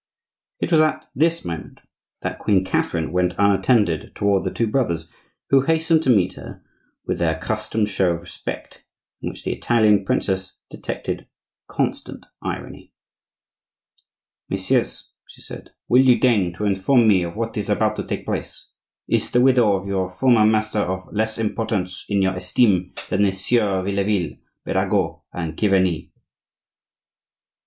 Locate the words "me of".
17.07-17.35